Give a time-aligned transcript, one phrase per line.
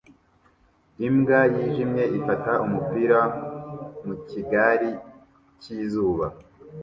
[1.07, 3.19] Imbwa yijimye ifata umupira
[4.05, 4.89] mu gikari
[5.61, 6.25] cyizuba